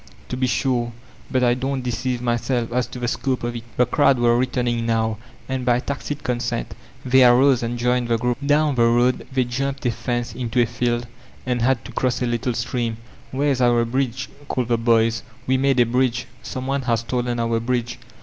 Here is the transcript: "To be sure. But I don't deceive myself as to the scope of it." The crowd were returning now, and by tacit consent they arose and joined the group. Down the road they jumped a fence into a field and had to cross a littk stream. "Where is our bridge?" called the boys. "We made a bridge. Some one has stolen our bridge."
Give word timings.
"To 0.29 0.35
be 0.35 0.47
sure. 0.47 0.91
But 1.29 1.43
I 1.43 1.53
don't 1.53 1.83
deceive 1.83 2.23
myself 2.23 2.73
as 2.73 2.87
to 2.87 2.97
the 2.97 3.07
scope 3.07 3.43
of 3.43 3.55
it." 3.55 3.63
The 3.77 3.85
crowd 3.85 4.17
were 4.17 4.35
returning 4.35 4.83
now, 4.87 5.19
and 5.47 5.63
by 5.63 5.79
tacit 5.79 6.23
consent 6.23 6.73
they 7.05 7.23
arose 7.23 7.61
and 7.61 7.77
joined 7.77 8.07
the 8.07 8.17
group. 8.17 8.39
Down 8.43 8.73
the 8.73 8.85
road 8.87 9.27
they 9.31 9.43
jumped 9.43 9.85
a 9.85 9.91
fence 9.91 10.33
into 10.33 10.59
a 10.59 10.65
field 10.65 11.05
and 11.45 11.61
had 11.61 11.85
to 11.85 11.91
cross 11.91 12.19
a 12.23 12.25
littk 12.25 12.55
stream. 12.55 12.97
"Where 13.29 13.51
is 13.51 13.61
our 13.61 13.85
bridge?" 13.85 14.27
called 14.47 14.69
the 14.69 14.77
boys. 14.79 15.21
"We 15.45 15.57
made 15.57 15.79
a 15.79 15.85
bridge. 15.85 16.25
Some 16.41 16.65
one 16.65 16.81
has 16.89 17.01
stolen 17.01 17.39
our 17.39 17.59
bridge." 17.59 17.99